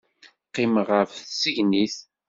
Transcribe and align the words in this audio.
Qqimeɣ 0.47 0.87
ɣef 0.97 1.11
tisegnit. 1.13 1.95